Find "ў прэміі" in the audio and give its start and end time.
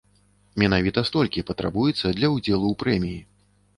2.69-3.19